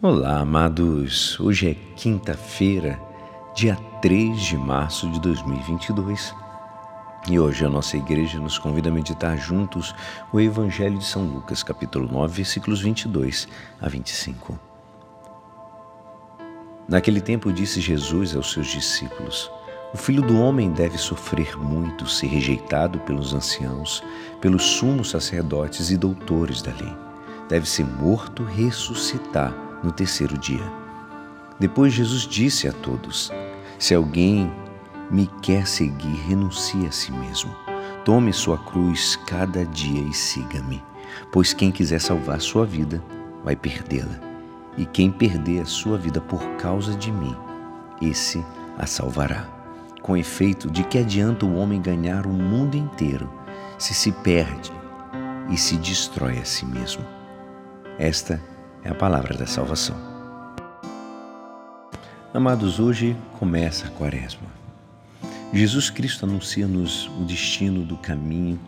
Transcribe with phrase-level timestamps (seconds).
[0.00, 1.40] Olá, amados.
[1.40, 3.00] Hoje é quinta-feira,
[3.52, 6.32] dia 3 de março de 2022.
[7.28, 9.92] E hoje a nossa igreja nos convida a meditar juntos
[10.32, 13.48] o Evangelho de São Lucas, capítulo 9, versículos 22
[13.80, 14.56] a 25.
[16.88, 19.50] Naquele tempo disse Jesus aos seus discípulos:
[19.92, 24.04] O filho do homem deve sofrer muito, ser rejeitado pelos anciãos,
[24.40, 26.96] pelos sumos sacerdotes e doutores da lei.
[27.48, 30.64] Deve ser morto, ressuscitar no terceiro dia.
[31.58, 33.32] Depois Jesus disse a todos:
[33.78, 34.50] Se alguém
[35.10, 37.54] me quer seguir, renuncie a si mesmo.
[38.04, 40.82] Tome sua cruz cada dia e siga-me.
[41.32, 43.02] Pois quem quiser salvar sua vida,
[43.44, 44.18] vai perdê-la.
[44.76, 47.36] E quem perder a sua vida por causa de mim,
[48.00, 48.44] esse
[48.78, 49.46] a salvará.
[50.02, 53.28] Com efeito, de que adianta o homem ganhar o mundo inteiro
[53.76, 54.72] se se perde
[55.50, 57.04] e se destrói a si mesmo?
[57.98, 58.57] Esta é
[58.88, 59.96] a palavra da salvação.
[62.32, 64.48] Amados, hoje começa a quaresma.
[65.52, 68.58] Jesus Cristo anuncia-nos o destino do caminho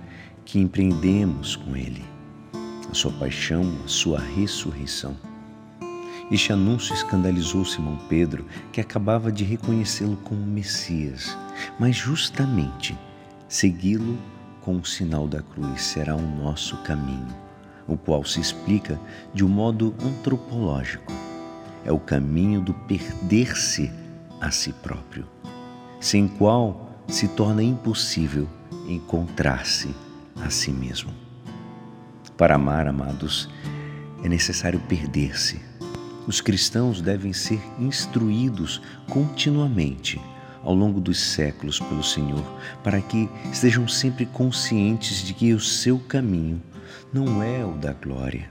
[0.45, 2.05] que empreendemos com Ele,
[2.91, 5.17] a sua paixão, a sua ressurreição.
[6.31, 11.37] Este anúncio escandalizou Simão Pedro, que acabava de reconhecê-lo como Messias,
[11.79, 12.97] mas justamente
[13.49, 14.19] segui-lo
[14.61, 17.50] com o sinal da cruz será o nosso caminho
[17.87, 18.99] o qual se explica
[19.35, 21.13] de um modo antropológico.
[21.85, 23.91] É o caminho do perder-se
[24.41, 25.27] a si próprio,
[26.01, 28.49] sem qual se torna impossível
[28.89, 29.95] encontrar-se
[30.41, 31.13] a si mesmo.
[32.37, 33.49] Para amar, amados,
[34.23, 35.61] é necessário perder-se.
[36.27, 40.21] Os cristãos devem ser instruídos continuamente
[40.63, 42.45] ao longo dos séculos pelo Senhor,
[42.85, 46.63] para que estejam sempre conscientes de que o seu caminho
[47.13, 48.51] não é o da glória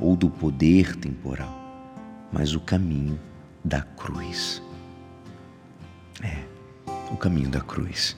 [0.00, 1.54] ou do poder temporal,
[2.32, 3.18] mas o caminho
[3.64, 4.62] da cruz.
[6.22, 6.42] É,
[7.12, 8.16] o caminho da cruz.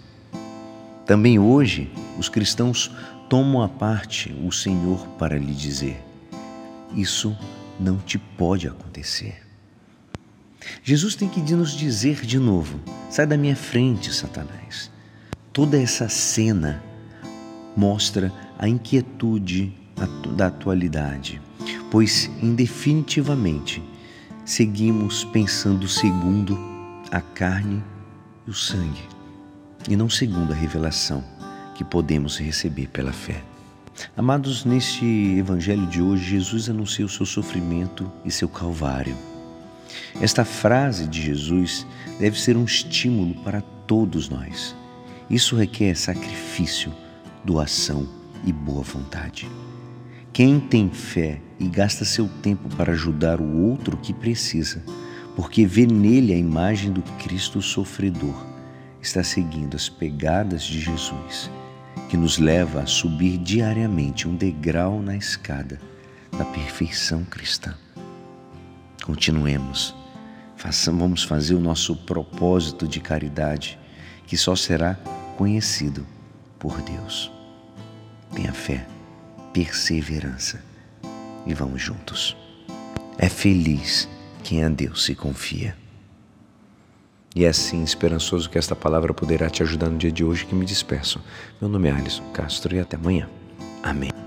[1.06, 2.91] Também hoje, os cristãos
[3.28, 6.03] tomam a parte o Senhor para lhe dizer:
[6.94, 7.37] Isso
[7.78, 9.43] não te pode acontecer.
[10.82, 12.78] Jesus tem que nos dizer de novo:
[13.09, 14.91] sai da minha frente, Satanás.
[15.53, 16.82] Toda essa cena
[17.76, 19.72] mostra a inquietude
[20.37, 21.41] da atualidade,
[21.91, 23.82] pois indefinitivamente
[24.44, 26.59] seguimos pensando segundo
[27.10, 27.82] a carne
[28.47, 29.03] e o sangue,
[29.88, 31.25] e não segundo a revelação
[31.75, 33.43] que podemos receber pela fé.
[34.15, 35.06] Amados, neste
[35.38, 39.16] evangelho de hoje, Jesus anuncia o seu sofrimento e seu calvário.
[40.20, 41.87] Esta frase de Jesus
[42.19, 44.76] deve ser um estímulo para todos nós.
[45.31, 46.93] Isso requer sacrifício,
[47.43, 49.51] doação e boa vontade.
[50.33, 54.83] Quem tem fé e gasta seu tempo para ajudar o outro que precisa,
[55.34, 58.47] porque vê nele a imagem do Cristo sofredor,
[59.03, 61.50] está seguindo as pegadas de Jesus,
[62.09, 65.81] que nos leva a subir diariamente um degrau na escada
[66.37, 67.75] da perfeição cristã.
[69.05, 69.95] Continuemos,
[70.93, 73.79] vamos fazer o nosso propósito de caridade,
[74.27, 74.95] que só será
[75.37, 76.06] conhecido
[76.59, 77.40] por Deus.
[78.35, 78.87] Tenha fé,
[79.53, 80.63] perseverança
[81.47, 82.37] e vamos juntos.
[83.19, 84.09] É feliz
[84.43, 85.77] quem a Deus se confia.
[87.35, 90.55] E é assim, esperançoso que esta palavra poderá te ajudar no dia de hoje que
[90.55, 91.21] me despeço.
[91.61, 93.29] Meu nome é Alisson Castro e até amanhã.
[93.83, 94.19] Amém.